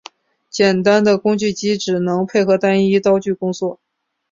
[0.49, 3.77] 简易的工具机只能配合单一刀具作业。